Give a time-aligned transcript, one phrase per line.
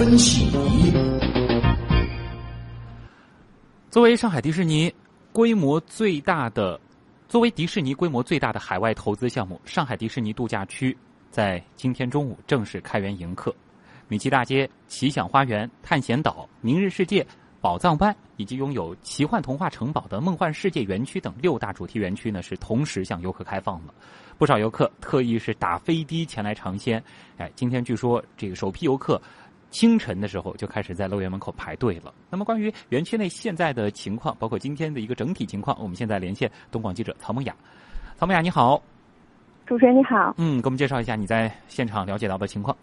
[0.00, 0.50] 分析。
[3.90, 4.90] 作为上海迪士尼
[5.30, 6.80] 规模最大的，
[7.28, 10.96] 作为迪士尼规模最大的海外投资项目，上海迪士尼度假区
[11.30, 13.54] 在今天中午正式开园迎客。
[14.08, 17.26] 米奇大街、奇想花园、探险岛、明日世界、
[17.60, 23.92] 宝藏湾以及拥有奇幻童话城堡的梦幻世界园区等六大主题园区呢，是同时向游客开放了。
[24.38, 27.04] 不少游客特意是打飞的前来尝鲜。
[27.36, 29.20] 哎，今天据说这个首批游客。
[29.70, 32.12] 清晨的时候就开始在乐园门口排队了。
[32.28, 37.54] 那么，关于园区内现在的情况，包括今天的一个整体情况，我们现在连线东广记者曹梦雅。
[38.16, 38.82] 曹梦雅，你好。
[39.66, 40.34] 主持人你好。
[40.36, 42.76] 嗯，给我们介绍一下你在现场了解到的情况。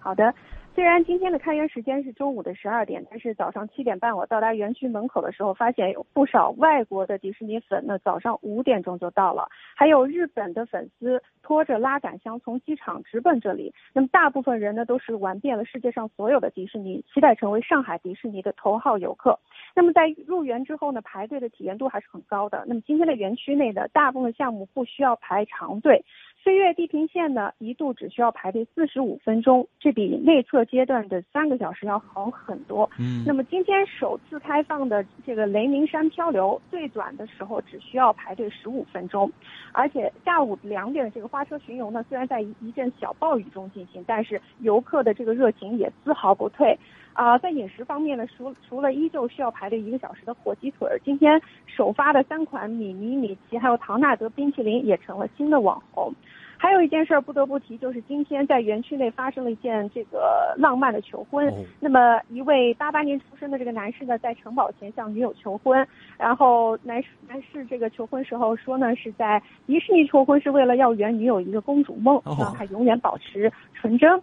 [0.00, 0.34] 好的。
[0.76, 13.72] 虽然今天的开园时间是中午的十二点，但是早上七点半我到达园区门口的时候，发现有不少外国的迪士尼粉，呢早上五点钟就到了，还有日本的粉丝拖着拉杆箱从机场直奔这里。
[13.94, 19.38] 那么大部分人呢都是玩遍了世界上所有的迪士尼，期待成为上海迪士尼的头号游客。
[19.74, 22.62] 那么在入园之后呢，排队的体验度还是很高的。
[22.68, 26.04] 那么今天的园区内的大部分项目不需要排长队。
[26.46, 32.88] 飞跃地平线呢，一度只需要排队四十五分钟，这比内测阶段的三个小时要好很多。
[33.00, 39.28] 嗯，那么今天首次开放的这个雷鸣山漂流，最短的时候只需要排队十五分钟，
[39.72, 46.78] 而且下午两点的这个花车巡游呢，虽然在一阵小暴雨中进行，但是游客的这个热情也丝毫不退。
[47.16, 56.12] 啊，在饮食方面呢，除除了依旧需要排队一个小时的火鸡腿儿，今天首发的三款米妮、米奇还有唐纳德冰淇淋也成了新的网红。
[56.58, 61.52] 还有一件事儿不得不提，就是今天在园区内发生了一件这个浪漫的求婚。
[61.80, 65.86] 那么一位八八年出生的这个男士呢，在城堡前向女友求婚，
[66.18, 74.20] 然后男士男士这个求婚时候说呢，是在迪士尼求婚是为了要圆女友一个公主梦，让她永远保持纯真。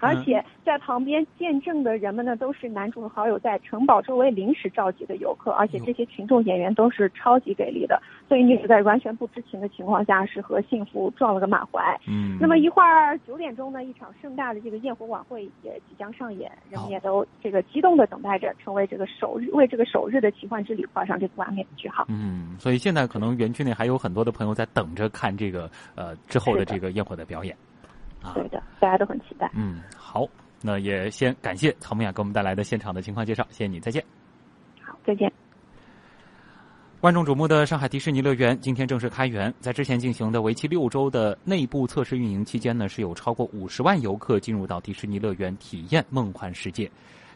[0.00, 11.80] 而且在旁边见证的人们呢，都是男主和好友在城堡周围临时召集的游客，而且这些群众演员都是超级给力的，所以女主在完全不知情的情况下，是和幸福撞了个满怀。
[12.06, 12.36] 嗯。
[12.40, 22.04] 那么一会儿九点钟呢，一场盛大的这个焰火晚会也即将上演，人们也都这个激动的等待着，成为这个首日为这个首日的奇幻之旅画上这个完美的句号。
[22.08, 27.56] 嗯，所以现在可能园区内还有很多的朋友在等着看这个呃之后的这个焰火的表演。
[28.34, 29.48] 对的，大家都很期待。
[29.54, 29.80] 嗯，
[30.10, 30.26] 好，
[30.62, 34.02] 那也先感谢曹梦雅给我们带来的现场的情况介绍，谢谢你，再见。
[34.80, 35.30] 好，再见。
[37.02, 46.90] 万众瞩目的上海迪士尼乐园今天正式开园，在之前进行的为期六周的内部测试运营期间呢，是有超过五十万游客进入到迪士尼乐园体验梦幻世界。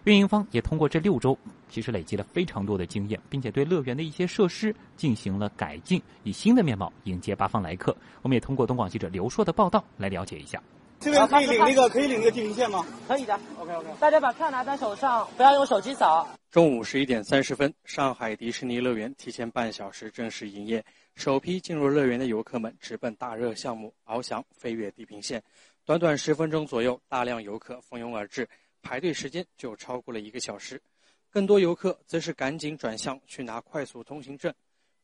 [0.04, 1.36] 运营方也通过这六周，
[1.68, 7.94] 其实累积了非常多的经验，并且对乐园的一些设施进行了改进，以新的面貌迎接八方来客。
[8.22, 10.58] 我们也通过东广记者刘硕的报道来了解一下。
[11.02, 12.86] 这边可以领那个，可以领那个地平线吗？
[13.08, 13.38] 可以的。
[13.58, 13.88] OK OK。
[13.98, 16.28] 大家把票拿在手上，不要用手机扫。
[16.50, 20.84] 中午十一点三十分，上海迪士尼乐园提前半小时正式营业。
[21.16, 25.42] 首批进入乐园的游客们直奔大热项目——翱翔飞越地平线。
[25.84, 28.48] 短短十分钟左右，大量游客蜂拥而至。
[28.80, 30.80] 排队时间就超过了一个小时，
[31.30, 34.52] 更多游客则是赶紧转向去拿快速通行证。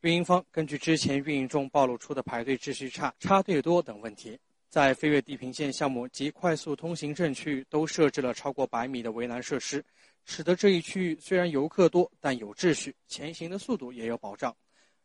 [0.01, 4.39] 运营方根据之前运营中暴露出的排队秩序差、插队多等问题，
[4.69, 9.85] 在飞跃地平线项目及快速通行证区域都设置了超过百米的围栏设施，
[10.25, 14.55] 使得这一区域虽然游客多，但有秩序，前行的速度也有保障。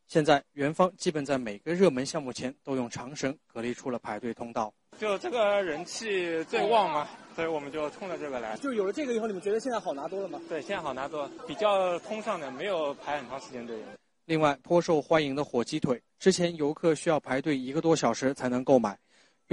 [0.06, 4.72] 现在园方基本在每个热门项目前都用长绳隔离出了排队通道。
[5.00, 8.58] 就这个人气最旺嘛，所以我们就冲着这个来。
[8.58, 10.42] 就有了这个以后，你们觉得现在好拿多了吗？
[10.50, 13.78] 对，现在好拿多，比较通畅的，没有排很长时间队。
[14.26, 18.98] 另外，颇受欢迎的火鸡腿，之前游客需要排队一个多小时才能购买。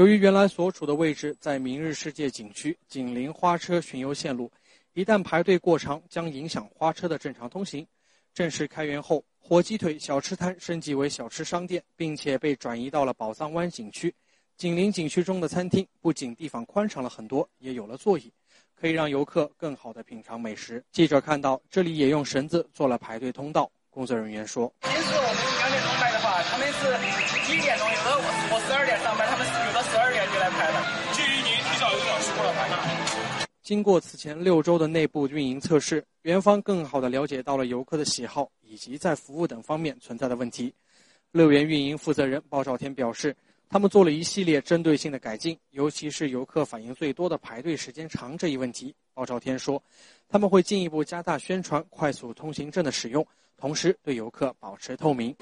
[0.01, 4.51] 由于原来所处的位置在明日世界景区，紧邻花车巡游线路，
[4.95, 7.87] 一旦排队过长，将影响花车的正常通行。
[8.33, 14.15] 正式开园后，火鸡腿小吃摊升级为小吃商店，并且被转移到了宝藏湾景区。
[14.57, 18.33] 紧邻景区中的餐厅不仅地方宽敞了很多，也有了座椅，
[18.75, 20.83] 可以让游客更好的品尝美食。
[20.91, 23.71] 记者看到这里也用绳子做了排队通道。
[23.91, 29.45] 工作人员说：“平时我们两点钟来的话，他们是一点钟，有的我我十二点上班，他们
[33.71, 40.75] 经过此前六周的内部运营测试，园方更好地了解到了游客的喜好以及在服务等方面存在的问题。
[41.31, 43.33] 乐园运营负责人包兆天表示。
[43.69, 48.93] 他们做了一系列针对性的改进，尤其是游客反映最多的排队时间长这一问题。
[49.15, 49.81] 包少天说，
[50.29, 53.25] 他们会进一步加大宣传快速通行证的使用，
[53.61, 55.37] 同时对游客保持透明。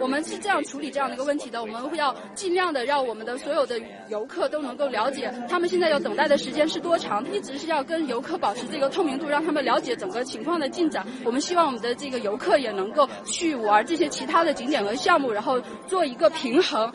[0.00, 3.78] 我们是这样处理这样的一个问题的，我们会要尽量的让我们的所有的
[4.08, 11.06] 游客都能够了解他们现在要等待的时间是多长，一直是要跟游客保持这个透明度，让他们了解整个情况的进展。
[11.24, 16.92] 我们希望我们的这个游客也能够去玩这些其他的景点和项目，然后做一个平衡。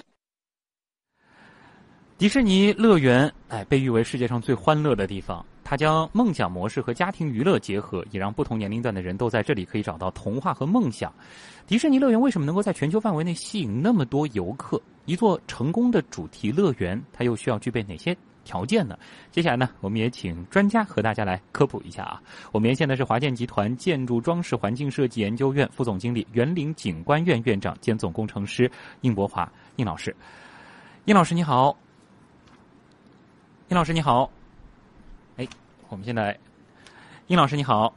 [2.21, 5.43] 迪士尼乐园，哎，被誉为世界上最欢乐的地方。
[5.63, 11.11] 它将梦想模式和家庭娱乐结合，也让不同年龄段的人都在这里可以找到童话和梦想。
[11.65, 14.79] 迪士尼乐园为什么能够在全球范围内吸引那么多游客？
[15.05, 18.95] 一座成功的主题乐园，它又需要具备哪些条件呢？
[19.31, 22.21] 接下来呢，我们也请专家和大家来科普一下啊。
[22.51, 28.69] 我们连线的是华建集团建筑装饰环境设计研究院副总经理、园林景观院院长兼总工程师
[29.01, 30.15] 应博华应老师。
[31.05, 31.75] 应老师你好。
[33.71, 34.29] 殷老师你好，
[35.37, 35.47] 哎，
[35.87, 36.37] 我们现在，
[37.27, 37.95] 殷老师你好，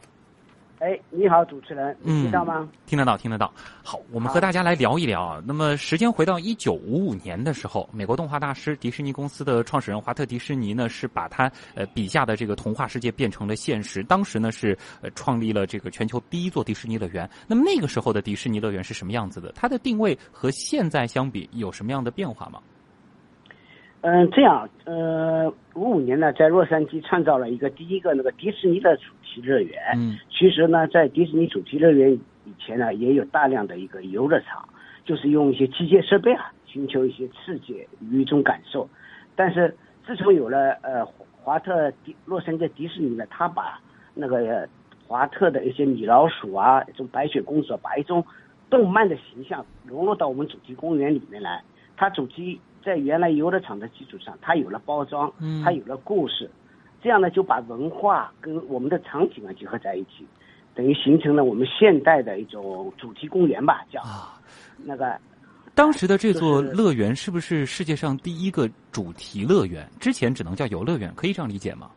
[0.79, 2.69] 哎，你好，主持人，听到吗？
[2.87, 3.53] 听得到，听得到。
[3.82, 5.43] 好，我们和大家来聊一聊啊。
[5.44, 14.00] 那么，时间回到一九五五年的时候，美国动画大师迪士尼公司的创始人华特迪士尼呢，是把他呃笔下的这个童话世界变成了现实。
[14.05, 17.29] 当时呢，是呃创立了这个全球第一座迪士尼乐园。
[17.49, 19.50] 那么那个时候的迪士尼乐园是什么样子的？
[19.56, 22.61] 它的定位和现在相比有什么样的变化吗？
[24.06, 29.81] 嗯，这样，呃，五五年呢，在洛杉矶创造了一个第一个那个迪士尼的主题乐园。
[29.97, 34.69] 嗯，其实呢，在迪士尼主题乐园以前呢，也有大量的一个游乐场，
[35.06, 38.87] 就是用一些机械设备啊，寻求一些刺激与一种感受。
[39.35, 39.75] 但是
[40.06, 41.03] 自从有了呃
[41.43, 43.81] 华特迪洛杉矶迪士尼呢，他把
[44.12, 44.69] 那个
[45.06, 48.23] 华特的一些米老鼠啊，一种白雪公主，把一种
[48.69, 51.62] 动漫的形象融入到我们主题公园里面来，
[51.97, 52.61] 它主题。
[52.84, 55.32] 在原来游乐场的基础上，它有了包装，
[55.64, 56.50] 它有了故事，
[57.02, 60.26] 这样呢就把文化跟我们的场景啊结合在一起，
[60.75, 64.02] 等于形成了我们现代的一种主题公园吧，叫
[64.84, 65.19] 那个。
[65.75, 69.84] 当时的这座乐园是不是世界上第一个主题乐园？
[69.98, 71.90] 之前只能叫游乐园，可以这样理解吗？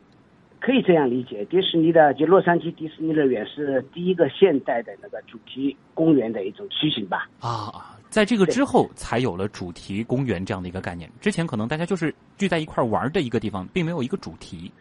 [0.60, 7.30] 可以这样理解，迪士尼的就洛杉矶迪士尼乐园是第一个现代的那个主题公园的一种雏形吧？
[7.40, 7.94] 啊。
[8.10, 11.10] 在这个之后，才有了主题公园这样的一个概念。
[11.20, 14.72] 之前可能大家就是聚在一块玩的一个地方，并没有一个主题。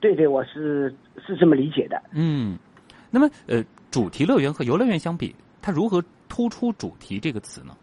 [0.00, 0.94] 对对，我是
[1.26, 2.00] 是这么理解的。
[2.12, 2.56] 嗯，
[3.10, 7.76] 那么呃，主题乐园和游乐园相比，它如何突出“主题”这个词呢？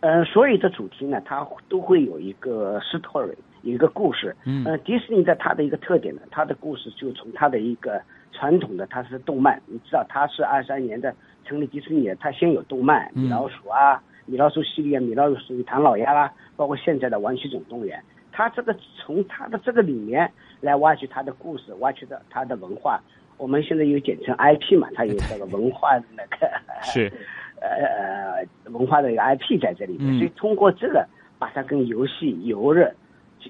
[0.00, 4.36] 呃，所有的主题呢，它都会有一个 story，有一个故事。
[4.44, 4.64] 嗯。
[4.64, 8.02] 呃，迪士尼的它的一个特点呢，它的故事就从它的一个
[8.32, 9.60] 传统的，它是动漫。
[9.66, 11.14] 你知道，它是二三年的。
[11.44, 20.30] 成立迪士尼，它先有动漫，米老鼠啊，米老鼠系列，米老鼠与唐老鸭啦，包括现在的玩具总动员，它这个从它的这个里面
[20.60, 23.00] 来挖掘它的故事，挖掘的它的文化。
[23.38, 26.50] 我们现在有简称 IP 嘛，它有这个文化那个
[26.82, 27.12] 是。
[27.62, 31.06] 呃呃文化的一个 IP 在这里面，所以通过这个
[31.38, 32.92] 把它跟游戏、游乐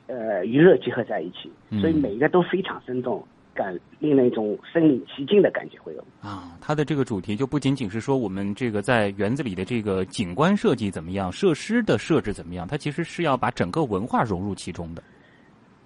[0.06, 1.50] 呃娱乐结合在一起，
[1.80, 3.26] 所以每一个都非常生动。
[3.54, 15.02] 感令人一种身临其境的感觉会有啊，它的这个主题就不仅仅是说我们这个在园子里的这个景观设计怎么样，设施的设置怎么样，它其实是要把整个文化融入其中的。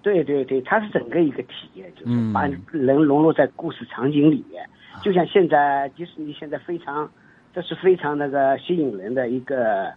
[0.01, 4.67] 对对对，它是整个一个体验，就是把人融入在故事场景里面。
[5.03, 7.09] 就像现在迪士尼现在非常，
[7.53, 9.91] 这是非常那个吸引人的一个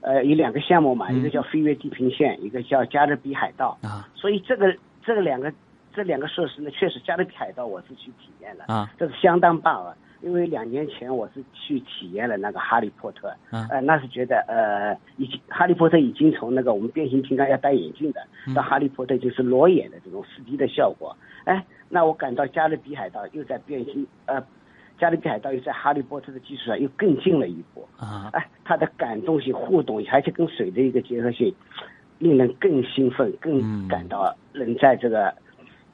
[0.00, 5.52] 呃有两个项目嘛，一个叫飞跃地平线，一个叫加勒比海盗啊，所以这个这个两个。
[5.94, 9.96] 这两个设施呢，确实加勒比海盗我是去体验了啊，这是相当棒啊！
[10.22, 13.30] 因为两年前我是去体验了那个哈利波特，
[13.70, 24.42] 呃，那是觉得呃，已经哈利波特已经从那个我们变形金刚要戴眼镜的，到哈利波特就是裸眼的这种四 D 的效果，哎，那我感到加勒比海盗又在变形，呃，
[24.98, 31.54] 加勒比海盗又在哈利波特的基础上又更进了一步啊，哎，它的感动性、互动，而且跟水的一个结合性，
[32.18, 35.34] 令人更兴奋，更感到人在这个。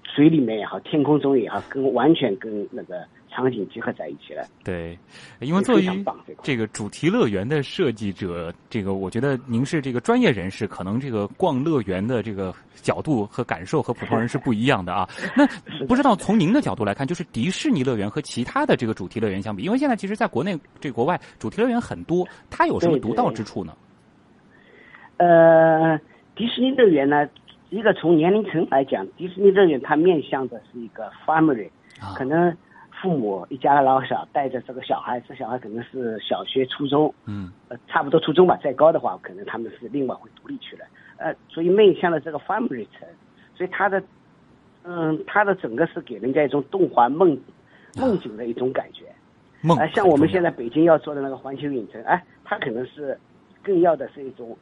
[0.04, 4.44] 水里面也好，天空中也好，跟完全跟那个场景结合在一起了。
[4.64, 4.98] 对，
[5.38, 5.84] 因为作为
[6.42, 15.08] 这个主题乐园的设计者，这个我觉得您是这个专业人士，可能这个逛乐园的这个角度和感受和普通人是不一样的啊。
[15.36, 15.46] 那
[15.86, 23.72] 不知道从您的角度来看，就是迪士尼乐园和其他的这个主题乐园相比，因为现在其实在国内、这国外主题乐园很多，它有什么独到之处呢？
[25.18, 25.96] 呃，
[26.34, 27.28] 迪士尼乐园呢？
[27.70, 31.70] 一个从年龄层来讲，迪士尼乐园它面向的是一个 family，
[32.16, 32.54] 可能
[33.00, 40.84] 父母一家老小带着这个小孩，这小孩可能是小学、初中，嗯，呃，差不多初中吧，再高的话，可能他们是另外会独立去了，
[41.18, 43.08] 呃，所以面向的这个 family 层，
[43.54, 44.02] 所以它的，
[44.82, 47.38] 嗯，它的整个是给人家一种动画梦
[47.96, 49.04] 梦境的一种感觉。
[49.62, 49.78] 梦。
[49.78, 53.16] 呃，像我们现在北京要做的那个环球影城，哎，它可能是
[53.62, 54.58] 更要的是一种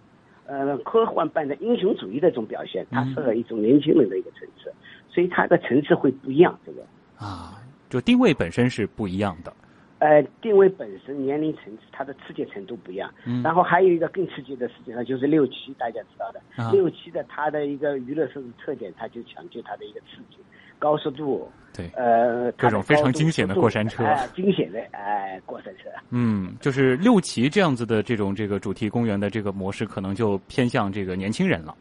[0.49, 4.73] 呃科幻般的英雄主义的这种表现，它适合一种年轻人的一个层次，
[5.09, 6.59] 所以它的层次会不一样。
[6.67, 6.83] 这个
[7.17, 9.53] 啊，就定位本身是不一样的。
[10.01, 13.13] 呃，定位本身年龄层次，它的刺激程度不一样。
[13.27, 20.39] 嗯然后还有一个更刺激的，实际上就是六七，大家知道的，啊六七的它的一个娱乐设施特点，它就讲究它的一个刺激、
[20.79, 25.89] 高速度，对，呃，各种非常惊险的过山车哎、惊险的哎、过山车。
[26.11, 31.75] 嗯，就是六旗这样子的这种这个主题公园的这个模式，可能就偏向这个年轻人了。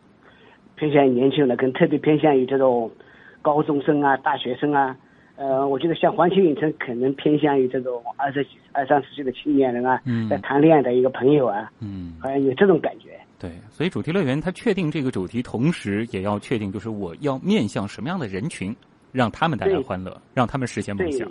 [0.76, 2.92] 偏向于年轻人，跟特别偏向于这种
[3.42, 4.96] 高中生啊、大学生啊。
[5.36, 13.20] 呃，我觉得像环球影城可能偏向于这种二十几、二三十岁的青年人啊，嗯在谈恋爱的一个朋友啊，嗯，好像有这种感觉。
[13.38, 18.76] 对，所以主题乐园它确定这个主题，同时也要确定就是我要面向什么样的人群，
[19.12, 21.28] 让他们带来欢乐，让他们实现梦想。，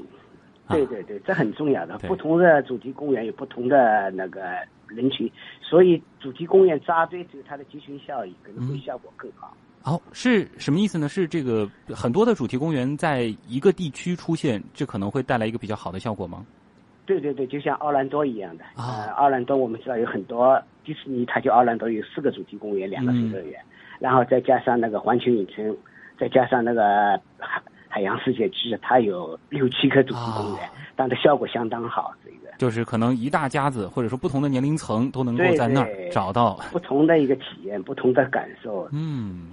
[0.68, 1.96] 对对对，这很重要的。
[2.08, 4.40] 不同的主题公园有不同的那个
[4.88, 5.30] 人群，
[5.60, 9.56] 所以主题公园扎堆只有它的集群效应，可能会效果更好。
[9.84, 11.08] 哦，是什么意思呢？
[11.08, 16.44] 是这个很多的主题公园在一个地区出现，这可能会带来一个比较好的效果吗？
[17.04, 18.64] 对对对，就像奥兰多一样的。
[18.74, 23.60] 啊呃，奥兰多我们知道有很多，迪士尼它就奥兰多有四个主题公园，两个水乐园，
[24.00, 25.76] 然后再加上那个环球影城，
[26.18, 26.82] 再加上那个
[27.38, 32.12] 海海洋世界其实，它有六七个主题公园，但是效果相当好。
[32.24, 36.58] 这个就是可能一大家子或者说不同的年龄层都能够在那儿找到。
[36.72, 38.88] 不同的一个体验，不同的感受。
[38.92, 39.50] 嗯，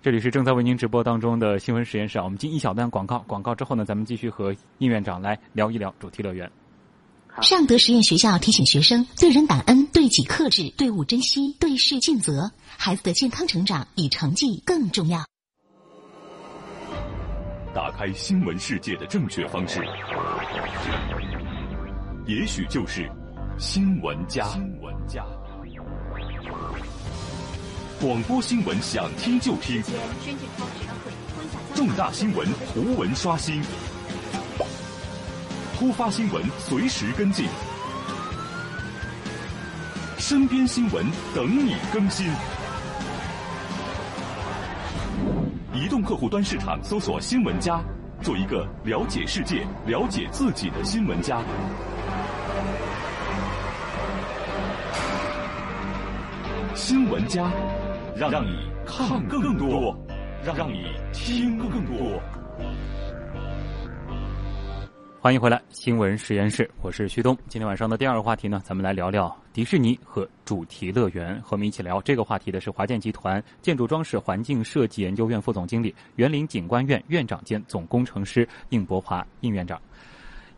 [0.00, 2.24] 这里是正在为您直播当中的新闻实验室啊。
[2.24, 6.48] 我们进一小段广告，广告之后呢，咱们继续和应院长来聊一聊主题乐园。
[7.42, 12.50] 尚德实验学校提醒学生：对人感恩，对己克制，对物珍惜，对事尽责。
[12.78, 15.18] 孩子的健康成长比成绩更重要。
[17.76, 19.84] 打开新闻世界的正确方式，
[22.24, 23.06] 也许就是
[23.58, 24.46] 新闻家。
[24.46, 25.22] 新闻家，
[28.00, 29.82] 广播新闻想听就听，
[31.74, 33.60] 重大新闻图文刷新，
[35.76, 37.46] 突发新闻随时跟进，
[40.16, 41.04] 身边新闻
[41.34, 42.26] 等你更新。
[45.76, 47.78] 移动客户端市场搜索“新闻家”，
[48.22, 51.42] 做一个了解世界、了解自己的新闻家。
[56.74, 57.50] 新闻家，
[58.16, 58.56] 让让你
[58.86, 59.94] 看更多，
[60.42, 62.22] 让你听更多。
[65.26, 67.36] 欢迎回来，新闻实验室，我是旭东。
[67.48, 71.34] 今天晚上的第二个话题呢，咱们来聊聊迪士尼和主题乐园。
[71.42, 79.82] 和我们一起聊这个话题的是华建集团建筑装饰环境设计研究院副总经理、园林景观院院长兼总工程师应博华应院长。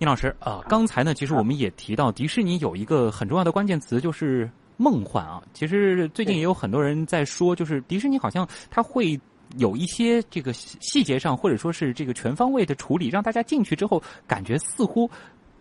[0.01, 5.43] 应老师啊、刚才呢，其实我们也提到迪士尼有一个很重要的关键词，就是梦幻啊。
[5.55, 9.19] 其实最近也有很多人在说，就是迪士尼好像它会。
[9.57, 15.11] 有一些这个细节上，或者说是这个全方位的处理，让大家进去之后感觉似乎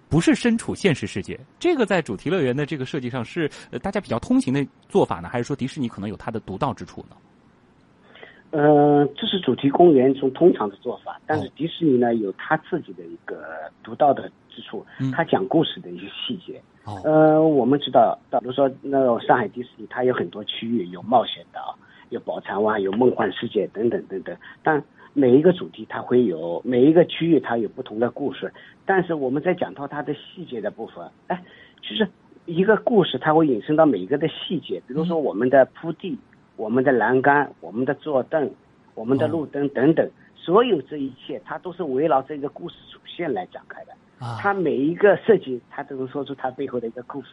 [0.09, 1.39] 不是身处现实世界。
[1.59, 7.15] 这个在主题乐园的这个设计上是呃大家比较通行的做法呢，还是说迪士尼可能有它的独到之处呢？
[8.51, 13.43] 呃，这是主题公园中通常的做法，但是迪士尼呢有它自己的一个
[13.83, 16.61] 独到的之处，它讲故事的一些细节。
[16.85, 21.77] 哦、呃，我们知道，比如说那种上海迪士尼，它有很多区域有冒险岛。
[22.09, 24.83] 有宝藏湾，有梦幻世界等等等等，但
[25.13, 28.53] 每一个主题它会有每一个区域它有不同的故事，
[28.85, 31.43] 但是我们在讲到它的细节的部分，哎，
[31.81, 32.07] 就是
[32.45, 36.17] 一个故事它会引申到每一个的细节，比如说我们的铺地、
[36.55, 38.49] 我们的栏杆、我们的坐凳、
[38.95, 43.91] 我们的路灯等等，所有这一切它都是围绕这个故事主线来展开的，
[44.25, 44.37] 啊。
[44.39, 47.29] 它每一个设计它都能说出它背后的一个故事。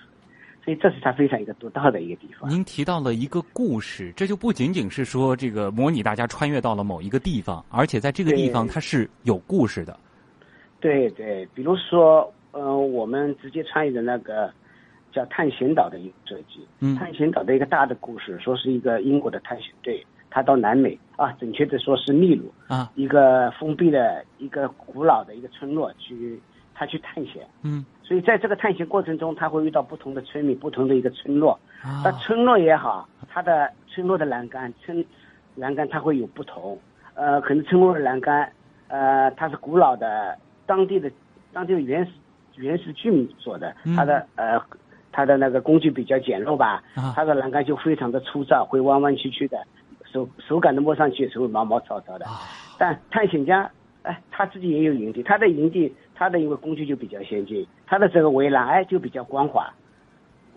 [0.64, 2.48] 所以这是它非常一个独到的一个地方。
[2.48, 9.98] 您提到了一个故事，这就不仅仅是说这个模拟大家穿越到了某一个地方，而且在这个地方它是有故事的。
[10.80, 14.50] 对对，比如说，呃，我们直接参与的那个
[15.12, 26.40] 叫探险岛的一个设计，嗯，探险岛的一个大的故事，说是一个英国的探险队，他到南美啊，准确的说是秘鲁啊，一个封闭的一个古老的一个村落去，
[26.74, 27.84] 他去探险，嗯。
[28.02, 31.58] 所以在这个探险过程中，他会遇到不同的村民、不同的一个村落。
[31.82, 35.02] 啊、那村落也好，它的村落的栏杆、村
[35.54, 36.78] 栏杆它会有不同。
[37.14, 38.52] 呃，可能村落的栏杆，
[38.88, 41.10] 呃，它是古老的当地的
[41.50, 42.12] 当地的原始
[42.56, 44.60] 原始居民做的，嗯、它的呃
[45.10, 49.64] 它的那个工具比较简陋吧，啊、它的栏杆就非常的粗糙，会弯弯曲曲的，
[50.12, 52.26] 手手感的摸上去是会毛毛糙糙的。
[52.26, 52.42] 啊、
[52.78, 53.70] 但探险家。
[54.02, 59.72] 哎，他自己也有营地，他的营地它的一个工具就比较先进，它的这个围栏哎就比较光滑。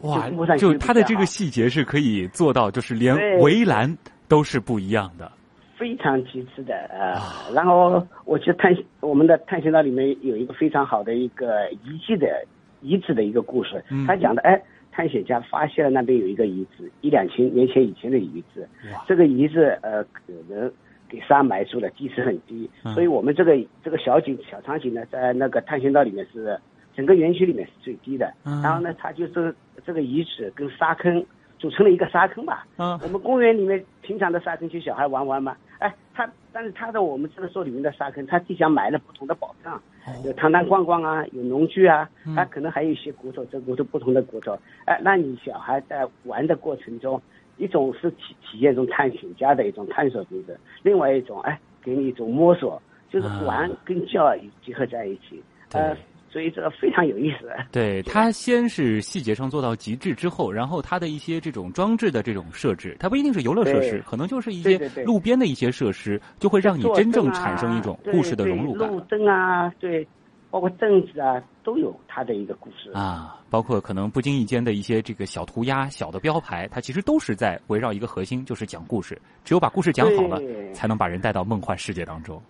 [0.02, 3.98] 哇就，就它的这个细节是可以做到，就是连围栏
[4.28, 5.32] 都是不一样的。
[5.76, 7.20] 非常极致的呃，
[7.54, 12.44] 然后我去探我们的探险岛里面有一个非常好的一个遗迹的
[12.82, 14.06] 遗址的一个故事，嗯。
[14.08, 14.60] 他讲的哎，
[14.92, 18.68] 探险家发现了那边有一个遗址，一两千年前以前的遗址，
[19.08, 20.72] 这个遗址呃可能
[21.10, 26.60] 给沙埋住了，地势很低，嗯所以我们这个这个小景小场景呢，在那个探险道里面是
[26.96, 29.54] 整个园区里面是最低的，嗯然后呢，它就是
[29.86, 31.26] 这个遗址跟沙坑
[31.60, 32.66] 组成了一个沙坑吧。
[32.78, 35.56] 嗯我们公园里面平常的沙坑，就小孩玩玩嘛。
[35.80, 39.80] 哎，它但是它的我们这个说里面的沙坑，它地下埋了不同的宝藏，
[40.26, 44.58] 有糖糖罐罐啊，有农具啊，它可能还有一些骨头，这骨头不同的骨头。
[44.86, 47.22] 哎，那你小孩在玩的过程中，
[47.58, 55.42] 一种是体体验一种探险家的一种探索精神，另外一种哎，给你一种摸索，就是玩跟教育结合在一起。
[55.74, 55.96] 呃，
[56.30, 57.50] 所以这个非常有意思。
[57.72, 70.08] 对，它先是细节上做到极致之后，然后它的一些这种装置的这种设置，它不一定是游乐设施，可能就是一些路边的一些设施，就会让你真正产生一种故事的融入感路灯啊，对，
[70.50, 72.92] 包括凳子啊，都有它的一个故事。
[72.92, 73.40] 啊。
[73.50, 79.18] 包括可能不经意间的一些这个小涂鸦、小的标牌，它其实都是在围绕一个核心，就是讲故事。
[79.46, 80.42] 只有把故事讲好了，
[80.74, 82.42] 才能把人带到梦幻世界当中。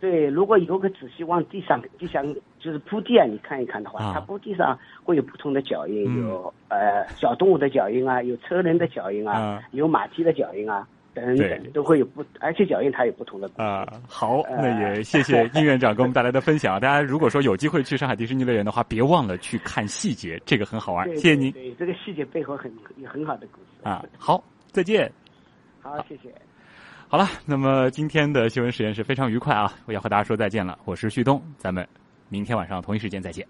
[0.00, 2.22] 对，如果游客仔细往地上地上
[2.58, 13.62] 就是铺地啊，你看一看的话，啊它铺地上会有不同的脚印，嗯有呃小动物的脚印啊，有车轮的脚印啊，啊有马蹄的脚印啊，等对等，都会有不，而且脚印它有不同的故事。
[13.62, 16.80] 啊，好，呃那也谢谢 殷院长给我们带来的分享。
[16.80, 21.06] 大家如果说有机会去上海迪士尼乐园的话，别忘了去看细节，这个很好玩。
[21.06, 23.88] 对谢谢您对，这个细节背后很有很好的故事。
[23.88, 24.42] 啊，好，
[24.72, 25.10] 再见。
[25.80, 26.34] 好，谢谢。
[27.08, 30.78] 好了，那么今天的新闻实验室非常愉快啊，我要和大家说再见了。
[30.84, 31.86] 我是旭东，咱们
[32.28, 33.46] 明天晚上同一时间再见。